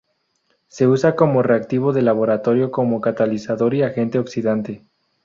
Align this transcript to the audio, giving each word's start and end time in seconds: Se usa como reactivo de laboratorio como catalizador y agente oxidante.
Se 0.67 0.87
usa 0.87 1.15
como 1.15 1.43
reactivo 1.43 1.93
de 1.93 2.01
laboratorio 2.01 2.71
como 2.71 3.01
catalizador 3.01 3.75
y 3.75 3.83
agente 3.83 4.17
oxidante. 4.17 4.83